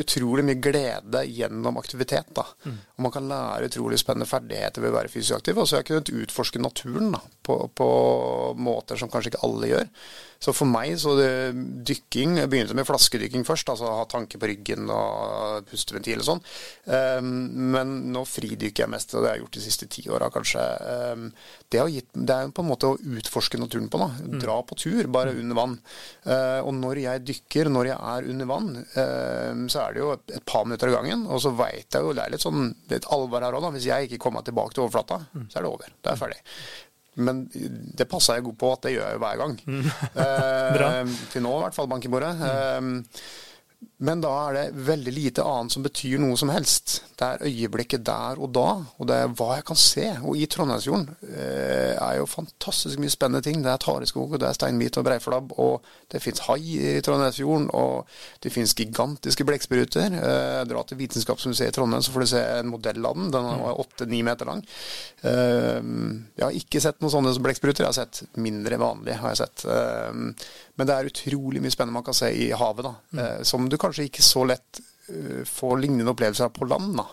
[0.00, 2.32] utrolig mye glede gjennom aktivitet.
[2.38, 2.46] da.
[2.64, 2.78] Mm.
[3.02, 5.58] Og man kan lære utrolig spennende ferdigheter ved å være fysisk aktiv.
[5.58, 7.88] Og så har jeg kunnet utforske naturen da, på, på
[8.62, 9.88] måter som kanskje ikke alle gjør.
[10.42, 11.30] Så for meg så det,
[11.86, 16.42] dykking Jeg begynte med flaskedykking først, altså ha tanke på ryggen og pusteventil og sånn.
[16.90, 17.28] Um,
[17.74, 20.64] men nå fridykker jeg mest, og det har jeg gjort de siste ti åra kanskje.
[21.12, 21.28] Um,
[21.70, 24.02] det, gitt, det, er på en måte å utforske naturen på.
[24.02, 24.40] da, mm.
[24.42, 25.78] Dra på tur, bare under vann.
[26.26, 30.10] Uh, og når jeg dykker, når jeg er under vann, uh, så er det jo
[30.16, 31.26] et, et par minutter av gangen.
[31.30, 33.68] Og så veit jeg jo, det er litt sånn er alvor her òg.
[33.76, 35.94] Hvis jeg ikke kommer tilbake til overflata, så er det over.
[36.02, 36.40] Det er ferdig.
[37.22, 39.56] Men det passer jeg god på at det gjør jeg jo hver gang.
[39.66, 39.88] Mm.
[40.24, 42.32] eh, til nå, i hvert fall, bank i bordet.
[42.40, 43.00] Mm.
[43.00, 46.96] Eh, men da er det veldig lite annet som betyr noe som helst.
[47.18, 48.66] Det er øyeblikket der og da,
[48.98, 50.06] og det er hva jeg kan se.
[50.26, 53.60] Og i Trondheimsfjorden eh, er jo fantastisk mye spennende ting.
[53.62, 56.58] Det er tareskog, og det er steinbit og breiflabb, og det fins hai
[56.96, 58.10] i Trondheimsfjorden, og
[58.42, 60.18] det fins gigantiske blekkspruter.
[60.18, 63.30] Eh, dra til Vitenskapsmuseet i Trondheim, så får du se en modell av den.
[63.36, 64.64] Den er åtte-ni meter lang.
[65.22, 67.86] Eh, jeg har ikke sett noen sånne blekkspruter.
[67.86, 69.66] Jeg har sett mindre vanlige, har jeg sett.
[69.70, 72.94] Eh, men det er utrolig mye spennende man kan se i havet, da.
[73.12, 73.22] Mm.
[73.22, 76.96] Eh, som du kanskje ikke så lett uh, får lignende opplevelser på land.
[77.00, 77.08] da.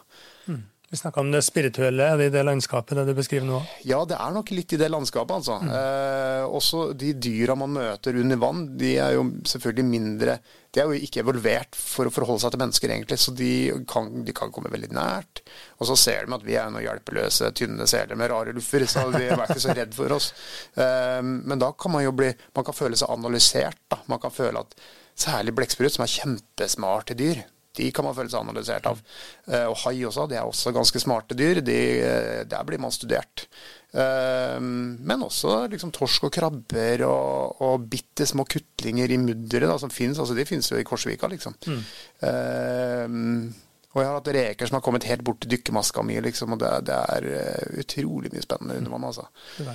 [0.47, 0.63] Mm.
[0.91, 2.15] Vi snakka om det spirituelle.
[2.17, 3.59] Det i det landskapet det du beskriver nå?
[3.85, 5.59] Ja, det er nok litt i det landskapet, altså.
[5.61, 5.69] Mm.
[5.77, 10.39] Eh, også de dyra man møter under vann, de er jo selvfølgelig mindre
[10.73, 13.51] De er jo ikke evolvert for å forholde seg til mennesker, egentlig, så de
[13.89, 15.43] kan, de kan komme veldig nært.
[15.77, 19.07] Og så ser de at vi er noen hjelpeløse, tynne seler med rare luffer, så
[19.13, 20.31] de er ikke så redd for oss.
[20.73, 24.01] Eh, men da kan man jo bli Man kan føle seg analysert, da.
[24.09, 24.77] Man kan føle at
[25.19, 27.43] særlig blekksprut, som er kjempesmarte dyr
[27.79, 29.01] de kan man føle seg analysert av.
[29.47, 31.61] Eh, og hai også, de er også ganske smarte dyr.
[31.65, 33.45] De, eh, der blir man studert.
[33.93, 39.93] Eh, men også liksom torsk og krabber og, og bitte små kutlinger i mudderet som
[39.93, 40.19] fins.
[40.19, 41.55] Altså, de fins jo i Korsvika, liksom.
[41.69, 41.83] Mm.
[42.19, 46.53] Uh, og jeg har hatt reker som har kommet helt bort til dykkermaska mi, liksom,
[46.53, 49.25] og det, det, er utrolig mye spennende under vann, altså.
[49.65, 49.73] Ja.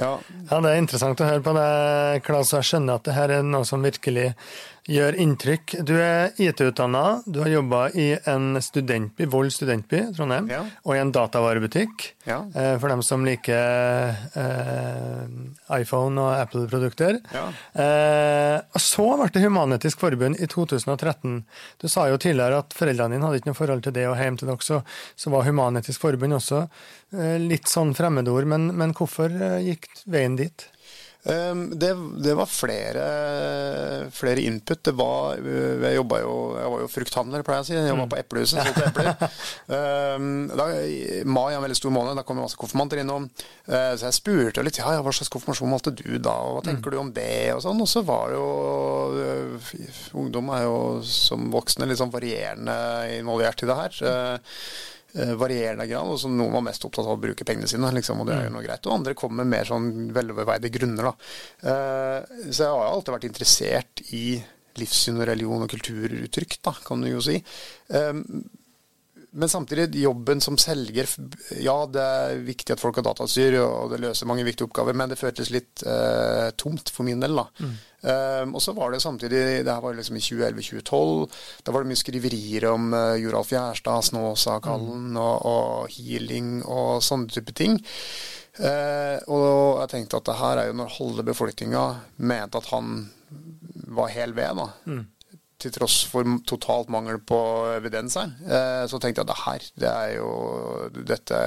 [0.00, 0.10] ja.
[0.50, 1.68] det er interessant å høre på det,
[2.26, 2.50] Klas.
[2.56, 4.32] Jeg skjønner at det her er noe som virkelig
[4.90, 5.76] gjør inntrykk.
[5.86, 10.62] Du er IT-utdanna, du har jobba i en studentby, Vold studentby, Trondheim, ja.
[10.82, 12.08] og i en datavarebutikk.
[12.26, 12.40] Ja.
[12.50, 15.22] Eh, for dem som liker eh,
[15.78, 17.20] iPhone og Apple-produkter.
[17.34, 17.46] Ja.
[17.78, 21.38] Eh, og så ble det Human-Etisk Forbund i 2013.
[21.82, 24.40] Du sa jo tidligere at foreldrene dine hadde ikke noe forhold til det, og hjem
[24.40, 24.82] til dere så,
[25.14, 28.50] så var Human-Etisk Forbund også eh, litt sånn fremmedord.
[28.50, 30.66] Men, men hvorfor eh, gikk veien dit?
[31.24, 33.02] Ehm, det, det, var flere,
[34.10, 34.82] flere, input.
[34.84, 36.06] Det var, eh, jeg, jo,
[36.58, 37.76] jeg var jo frukthandler, pleier jeg å si.
[37.76, 39.38] Jeg jobba på Eplehuset, solgte epler.
[40.58, 40.66] da,
[41.30, 43.28] mai er en veldig stor måned, da kom masse konfirmanter innom.
[43.68, 46.90] Uh, så jeg spurte litt ja, hva slags konfirmasjon valgte du da, og hva tenker
[46.90, 46.94] mm.
[46.94, 47.34] du om det?
[47.54, 47.82] Og sånn.
[47.84, 48.46] Og så var jo
[49.14, 49.74] uh,
[50.18, 52.74] Ungdom er jo som voksne litt sånn varierende
[53.20, 54.02] involvert i det her.
[55.12, 56.08] Eh, varierende grad.
[56.08, 58.46] og så Noen var mest opptatt av å bruke pengene sine, liksom, og det er
[58.46, 58.56] jo mm.
[58.56, 58.86] noe greit.
[58.88, 61.10] Og andre kom med mer sånn veloverveide grunner.
[61.10, 61.12] da.
[61.68, 64.24] Uh, så jeg har alltid vært interessert i
[64.80, 67.36] livssyn og religion og kulturuttrykk, da, kan du jo si.
[69.34, 71.08] Men samtidig, jobben som selger
[71.56, 75.08] Ja, det er viktig at folk har datastyr, og det løser mange viktige oppgaver, men
[75.08, 77.40] det føltes litt eh, tomt for min del.
[77.40, 77.46] da.
[77.62, 77.72] Mm.
[78.02, 81.36] Um, og så var det samtidig Det her var liksom i 2011-2012.
[81.62, 85.20] Da var det mye skriverier om uh, Joralf Gjerstad, Snåsakallen mm.
[85.22, 87.78] og, og, healing og sånne type ting.
[88.58, 91.86] Uh, og jeg tenkte at det her er jo når halve befolkninga
[92.20, 93.06] mente at han
[93.96, 94.60] var hel ved.
[94.60, 94.68] da.
[94.90, 95.02] Mm
[95.62, 97.40] til tross for totalt mangel på
[97.76, 100.30] evidens her, eh, så tenkte jeg at det her, det er jo
[101.14, 101.42] dette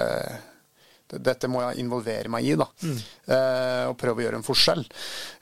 [1.05, 2.65] dette må jeg involvere meg i, da.
[2.81, 2.95] Mm.
[3.29, 4.81] Eh, og prøve å gjøre en forskjell.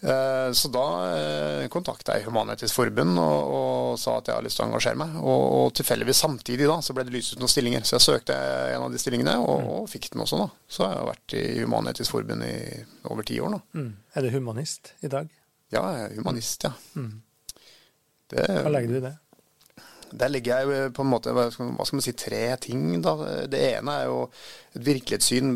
[0.03, 4.59] Eh, så da eh, kontakta jeg Human-Etisk Forbund og, og, sa at jeg har lyst
[4.59, 5.15] til å engasjere meg.
[5.21, 7.85] Og, og tilfeldigvis samtidig da, så ble det lyst ut noen stillinger.
[7.87, 8.37] Så jeg søkte
[8.73, 9.69] en av de stillingene, og, mm.
[9.77, 10.49] og fikk den også, da.
[10.67, 12.55] Så jeg har vært i Human-Etisk Forbund i
[13.07, 13.61] over ti år nå.
[13.77, 13.91] Mm.
[14.13, 15.31] Er du humanist i dag?
[15.73, 16.75] Ja, jeg er humanist, ja.
[16.99, 17.21] Mm.
[18.33, 19.13] Det, Hva legger du i det?
[20.13, 22.83] Der legger jeg på en måte hva skal, man si, tre ting.
[23.01, 23.15] Da.
[23.49, 24.19] Det ene er jo
[24.75, 25.49] et virkelighetssyn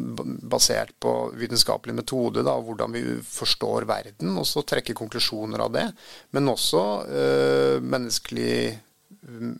[0.49, 5.85] basert på vitenskapelig metode, da, hvordan vi forstår verden, og så trekke konklusjoner av det.
[6.33, 8.57] Men også øh, menneskelig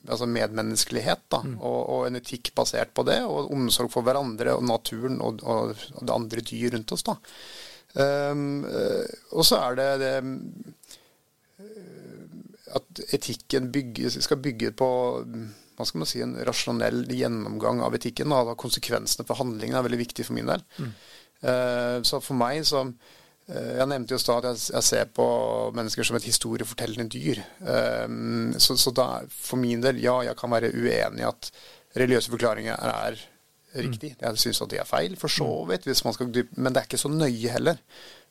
[0.08, 1.58] altså medmenneskelighet da, mm.
[1.60, 5.74] og, og, en etikk basert på det, og omsorg for hverandre og naturen og, og,
[5.98, 7.04] og det andre dyr rundt oss.
[7.08, 7.18] da.
[7.98, 8.62] Um,
[9.34, 10.14] og så er det det
[12.76, 14.90] at etikken bygges, skal bygge på
[15.78, 18.34] hva skal man si, en rasjonell gjennomgang av etikken.
[18.34, 20.64] Da, konsekvensene for handlingene er veldig viktig for min del.
[20.82, 20.92] Mm.
[21.38, 25.28] Uh, så for meg så uh, Jeg nevnte jo at jeg, jeg, ser på
[25.78, 27.44] mennesker som et historiefortellende dyr.
[27.62, 31.52] Uh, så, så da, for min del, ja, jeg kan være uenig i at
[31.98, 33.22] religiøse forklaringer er,
[33.76, 34.16] er riktig.
[34.16, 34.24] Mm.
[34.26, 35.76] Jeg syns at de er feil, for så mm.
[35.76, 37.78] vidt, men det er ikke så nøye heller.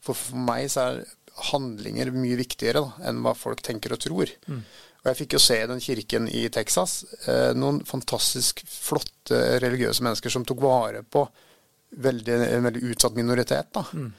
[0.03, 1.07] For for meg så er
[1.53, 4.33] handlinger mye viktigere da, enn hva folk tenker og tror.
[4.49, 4.63] Mm.
[5.03, 7.05] Og Jeg fikk jo se den kirken i Texas.
[7.31, 11.23] Eh, noen fantastisk flotte religiøse mennesker som tok vare på
[12.03, 13.71] veldig, en veldig utsatt minoritet.
[13.73, 13.85] da.
[13.93, 14.11] Mm.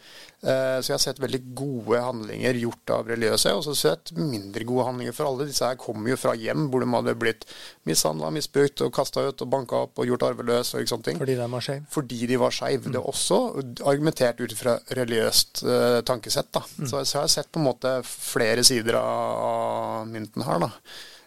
[0.45, 3.81] Eh, så jeg har sett veldig gode handlinger gjort av religiøse, og så har jeg
[3.81, 5.15] sett mindre gode handlinger.
[5.17, 7.47] For alle disse her kommer jo fra hjem hvor de hadde blitt
[7.89, 11.19] mishandla, misbrukt og kasta ut og banka opp og gjort arveløs og ikke sånne ting.
[11.23, 11.89] Fordi de var skeive?
[11.97, 12.85] Fordi de var skeive.
[12.85, 12.93] Mm.
[12.93, 13.41] Det er også
[13.89, 16.53] argumentert ut fra religiøst uh, tankesett.
[16.53, 16.65] da.
[16.77, 16.85] Mm.
[16.85, 20.67] Så, så, jeg har sett på en måte flere sider av mynten her.
[20.67, 20.73] da.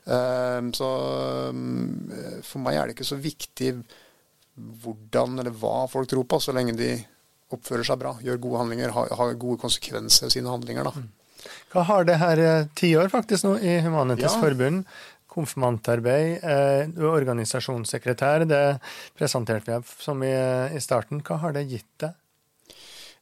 [0.07, 0.91] Uh, så
[1.51, 2.13] um,
[2.47, 3.75] for meg er det ikke så viktig
[4.55, 6.95] hvordan eller hva folk tror på, så lenge de
[7.57, 10.87] oppfører seg bra, gjør gode handlinger, har, har gode konsekvenser av sine handlinger.
[10.87, 10.93] Da.
[10.97, 11.51] Mm.
[11.73, 14.43] Hva har det her tiår ti år faktisk nå i Humanitisk ja.
[14.43, 14.85] Forbund?
[15.31, 18.45] Konfirmantarbeid, eh, du organisasjonssekretær.
[18.51, 18.65] Det
[19.19, 20.33] presenterte vi som i,
[20.75, 21.23] i starten.
[21.27, 22.17] Hva har det gitt deg?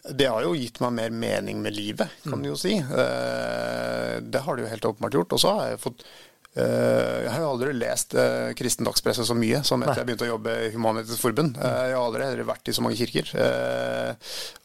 [0.08, 2.44] Det har jo gitt meg mer mening med livet, kan mm.
[2.46, 2.78] du jo si.
[2.78, 5.36] Eh, det har det jo helt åpenbart gjort.
[5.36, 9.34] Og så har jeg fått Eh, jeg har jo aldri lest uh, kristen dagspresse så
[9.36, 10.00] mye som etter Nei.
[10.00, 11.58] jeg begynte å jobbe i Humanitisk Forbund.
[11.60, 13.30] Uh, jeg har aldri vært i så mange kirker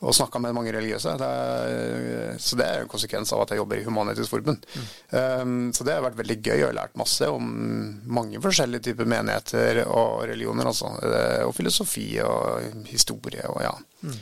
[0.04, 1.14] og snakka med mange religiøse.
[1.20, 4.66] Det er, så det er en konsekvens av at jeg jobber i Humanitisk Forbund.
[4.74, 5.72] Mm.
[5.76, 6.56] Så det har vært veldig gøy.
[6.56, 7.50] Jeg har lært masse om
[8.08, 10.70] mange forskjellige typer menigheter og religioner.
[10.72, 10.94] Altså.
[11.46, 13.74] og filosofi og historie og ja.
[14.04, 14.18] Mm.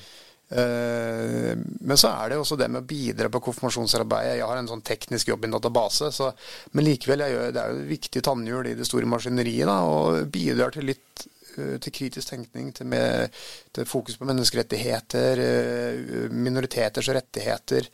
[0.52, 4.40] Eh, men så er det også det med å bidra på konfirmasjonsarbeidet.
[4.40, 6.32] Jeg har en sånn teknisk jobb i en database, så,
[6.76, 9.70] men likevel gjør, det er jo viktig tannhjul i det store maskineriet.
[9.70, 13.40] Da, og bidrar til litt eh, til kritisk tenkning, til, med,
[13.72, 17.90] til, fokus på menneskerettigheter, eh, minoriteters rettigheter.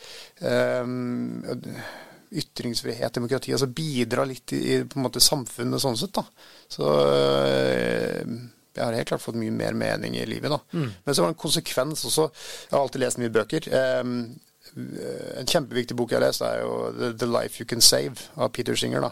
[2.28, 3.54] Ytringsfrihet, demokrati.
[3.56, 6.17] Altså bidra litt i på en måte samfunnet sånn sett.
[6.17, 6.26] da.
[6.67, 6.89] Så
[8.78, 10.54] jeg har helt klart fått mye mer mening i livet.
[10.54, 10.60] da.
[10.72, 10.90] Mm.
[11.04, 12.28] Men så var det en konsekvens også.
[12.68, 13.70] Jeg har alltid lest mye bøker.
[14.02, 14.18] Um,
[14.78, 18.78] en kjempeviktig bok jeg har lest, er jo The, Life You Can Save av Peter
[18.78, 19.08] Singer.
[19.08, 19.12] da.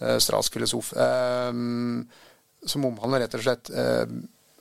[0.00, 0.92] Uh, Strask filosof.
[0.96, 2.06] Um,
[2.66, 4.06] som omhandler rett og slett uh,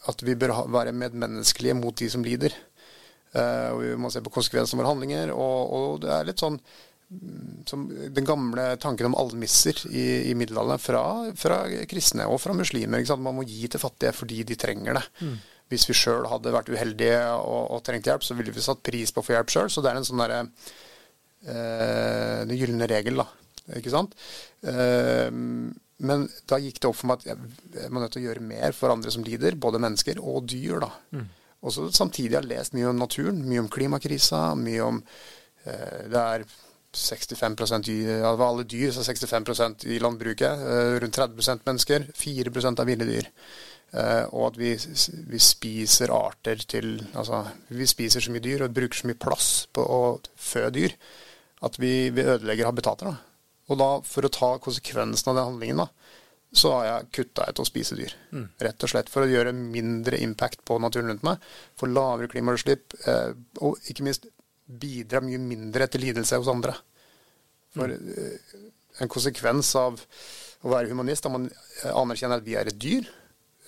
[0.06, 2.54] at vi bør være medmenneskelige mot de som lider.
[3.36, 5.34] Uh, og Vi må se på konsekvensene av våre handlinger.
[5.36, 6.60] Og, og det er litt sånn
[7.16, 11.04] den gamle tanken om almisser i, i middelalderen fra,
[11.40, 13.04] fra, kristne og fra muslimer.
[13.18, 15.06] Man må gi til fattige fordi de trenger det.
[15.22, 15.38] Mm.
[15.74, 19.14] Hvis vi sjøl hadde vært uheldige og, og, trengt hjelp, så ville vi satt pris
[19.14, 19.72] på å få hjelp sjøl.
[19.74, 23.30] Så det er en sånn derre eh, Den gylne regel, da.
[23.80, 24.14] Ikke sant?
[24.62, 25.32] Eh,
[26.06, 27.50] men da gikk det opp for meg at jeg,
[27.80, 30.78] jeg må nødt til å gjøre mer for andre som lider, både mennesker og dyr.
[30.84, 30.92] da.
[31.16, 31.26] Mm.
[31.66, 35.02] Og så samtidig har jeg lest mye om naturen, mye om klimakrisa, mye om
[35.66, 36.46] eh, det er
[36.96, 40.66] 65 dyr, av alle dyr, så 65% i landbruket.
[40.66, 42.10] Eh, rundt 30% mennesker.
[42.16, 43.30] 4% av ville dyr.
[43.96, 44.74] Eh, og at vi,
[45.30, 49.50] vi, spiser arter til Altså, vi spiser så mye dyr og bruker så mye plass
[49.72, 50.02] på å
[50.36, 50.96] fø dyr
[51.64, 53.12] at vi, vi ødelegger habitater.
[53.12, 53.46] Da.
[53.72, 55.88] Og da, for å ta konsekvensen av den handlingen, da,
[56.56, 58.14] så har jeg kutta ut å spise dyr.
[58.32, 58.46] Mm.
[58.68, 61.44] Rett og slett for å gjøre mindre impact på naturen rundt meg.
[61.80, 64.28] For lavere klimautslipp, eh, og ikke minst
[64.66, 66.74] bidrar mye mindre til lidelse hos andre.
[67.76, 68.72] For mm.
[69.04, 70.00] en konsekvens av
[70.66, 71.50] å være humanist, er at man
[71.92, 73.08] anerkjenner at vi er et dyr,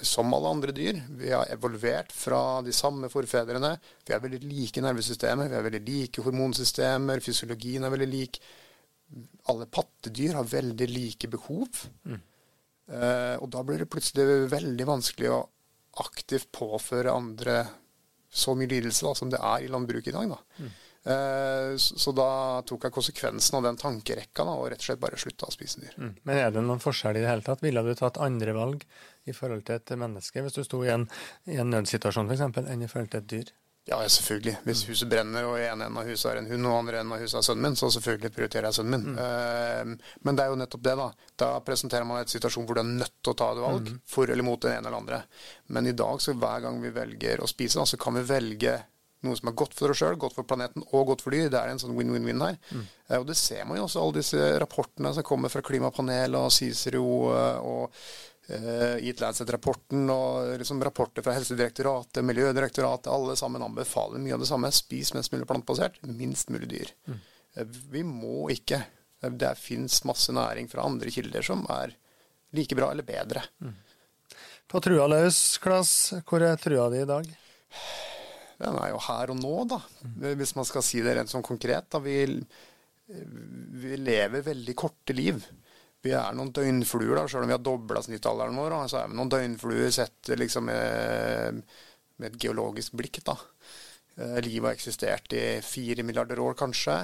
[0.06, 1.00] som alle andre dyr.
[1.18, 3.74] Vi har evolvert fra de samme forfedrene.
[4.06, 8.40] Vi er veldig like nervesystemer, vi er veldig like hormonsystemer, fysiologien er veldig lik.
[9.52, 11.86] Alle pattedyr har veldig like behov.
[12.06, 12.20] Mm.
[12.88, 15.46] Eh, og da blir det plutselig veldig vanskelig å
[16.04, 17.64] aktivt påføre andre
[18.30, 20.36] så mye lidelse da, som det er i landbruket i dag.
[20.36, 20.64] da.
[20.64, 20.76] Mm.
[21.08, 22.30] Eh, så da
[22.68, 25.84] tok jeg konsekvensen av den tankerekka da, og rett og slett bare slutta å spise
[25.84, 25.94] dyr.
[25.96, 26.16] Mm.
[26.28, 27.64] Men er det noen forskjell i det hele tatt?
[27.64, 28.84] Ville du tatt andre valg
[29.28, 31.08] i forhold til et menneske hvis du sto i en,
[31.48, 33.56] i en nødsituasjon f.eks., enn i forhold til et dyr?
[33.88, 34.58] Ja, selvfølgelig.
[34.68, 37.22] Hvis huset brenner og ene enden av huset er en hund og andre enden av
[37.24, 39.16] huset er sønnen min, så selvfølgelig prioriterer jeg sønnen min.
[39.16, 39.22] Mm.
[39.96, 41.06] Uh, men det er jo nettopp det, da.
[41.40, 43.88] Da presenterer man et situasjon hvor du er nødt til å ta et valg.
[43.88, 44.02] Mm.
[44.12, 45.22] For eller mot den ene eller andre.
[45.72, 48.76] Men i dag, så hver gang vi velger å spise, da, så kan vi velge
[49.26, 51.50] noe som er godt for oss sjøl, godt for planeten og godt for dyr.
[51.52, 52.58] Det er en sånn win-win-win her.
[52.70, 52.88] Mm.
[53.10, 56.54] Uh, og det ser man jo også, alle disse rapportene som kommer fra Klimapanelet og
[56.54, 57.94] Cicero og
[58.50, 64.48] Eh, i Lancet-rapporten og liksom rapporter fra Helsedirektoratet, Miljødirektoratet, alle sammen anbefaler mye av det
[64.48, 64.72] samme.
[64.72, 66.94] Spis mest mulig plantebasert, minst mulig dyr.
[67.10, 67.18] Mm.
[67.56, 68.80] Eh, vi må ikke.
[69.20, 71.98] Eh, det fins masse næring fra andre kilder som er
[72.56, 73.44] like bra eller bedre.
[73.60, 73.76] Mm.
[74.72, 77.28] På trua løs, Klas, hvor er trua di i dag?
[78.58, 79.82] Den er jo her og nå, da.
[80.04, 80.28] Mm.
[80.40, 81.90] Hvis man skal si det rent sånn konkret.
[81.94, 82.02] Da.
[82.02, 82.18] Vi,
[83.08, 85.44] vi lever veldig korte liv.
[86.06, 88.74] Vi er noen døgnfluer, da, selv om vi har dobla snittalderen vår.
[88.74, 91.62] Da, så er vi noen døgnfluer sett liksom med,
[92.18, 93.22] med et geologisk blikk.
[93.28, 93.38] da.
[94.18, 96.98] Eh, livet har eksistert i fire milliarder år, kanskje.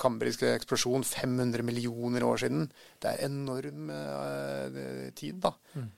[0.00, 2.70] Kambrisk eksplosjon 500 millioner år siden.
[2.98, 5.52] Det er enorm uh, tid, da.
[5.76, 5.90] Mm.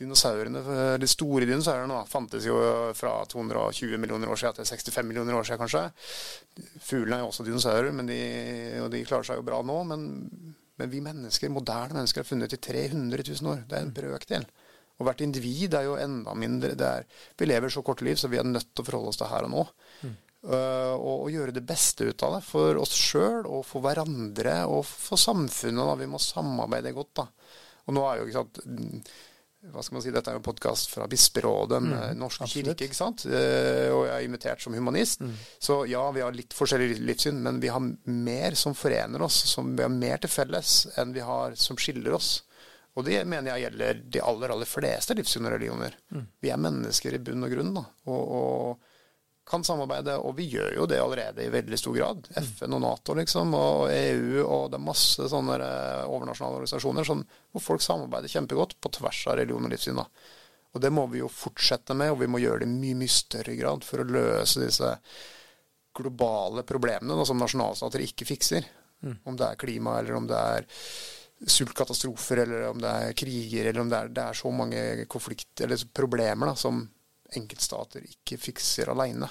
[0.00, 0.62] Dinosaurene,
[1.00, 2.56] De store dinosaurene da, fantes jo
[2.96, 5.84] fra 220 millioner år siden til 65 millioner år siden, kanskje.
[6.80, 8.20] Fuglene er jo også dinosaurer, men de,
[8.80, 9.76] og de klarer seg jo bra nå.
[9.92, 10.08] Men
[10.80, 13.64] men vi mennesker, moderne mennesker har funnet i 300 000 år.
[13.68, 14.46] Det er en brøkdel.
[15.00, 16.72] Og hvert individ er jo enda mindre.
[16.72, 19.28] Er, vi lever så kort liv, så vi er nødt til å forholde oss til
[19.28, 19.64] her og nå.
[20.04, 20.18] Mm.
[20.40, 24.54] Uh, og, og, gjøre det beste ut av det for oss sjøl og for hverandre
[24.72, 25.82] og for samfunnet.
[25.84, 25.98] Da.
[26.00, 27.12] Vi må samarbeide godt.
[27.20, 27.26] da.
[27.84, 28.62] Og nå er jo ikke sant,
[29.68, 32.70] hva skal man si, Dette er jo en podkast fra Bisperådet, mm, Norsk absolutt.
[32.72, 33.26] kirke, ikke sant?
[33.28, 35.20] Eh, og jeg er invitert som humanist.
[35.20, 35.34] Mm.
[35.60, 39.36] Så ja, vi har litt forskjellig livssyn, men vi har mer som forener oss.
[39.52, 42.38] Som vi har mer til felles enn vi har som skiller oss.
[42.96, 45.94] Og det mener jeg gjelder de aller, aller fleste livssyn og religioner.
[46.10, 46.24] Mm.
[46.40, 47.74] Vi er mennesker i bunn og grunn.
[47.76, 48.89] da, og, og
[49.50, 52.28] kan samarbeide, og vi gjør jo det allerede i veldig stor grad.
[52.38, 57.24] FN og Nato liksom, og EU, og det er masse sånne eh, overnasjonale organisasjoner som,
[57.50, 59.98] hvor folk samarbeider kjempegodt på tvers av religion og livssyn.
[59.98, 60.06] Da.
[60.70, 63.14] Og det må vi jo fortsette med, og vi må gjøre det i mye, mye
[63.14, 64.92] større grad for å løse disse
[65.98, 68.68] globale problemene da, som nasjonalstater ikke fikser.
[69.02, 69.16] Mm.
[69.24, 70.68] Om det er klima, eller om det er
[71.50, 75.66] sultkatastrofer, eller om det er kriger, eller om det er, det er så mange konflikter
[75.66, 76.84] eller problemer da, som
[77.36, 79.28] enkeltstater ikke fikser alene.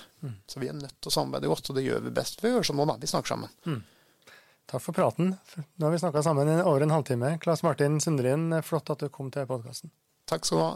[0.48, 2.54] Så vi er nødt til å samarbeide godt, og det gjør vi best ved å
[2.58, 2.98] gjøre som nå, da.
[3.02, 3.82] Vi snakker sammen.
[4.70, 5.34] Takk for praten.
[5.76, 7.38] Nå har vi snakka sammen i over en halvtime.
[7.42, 9.90] Klas Martin Sundrin, flott at du kom til podkasten.
[10.30, 10.74] Takk skal du ha.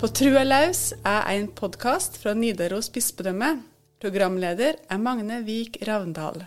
[0.00, 3.56] På Trua laus er en podkast fra Nidaros bispedømme.
[4.00, 6.44] Programleder er Magne Vik Ravndal.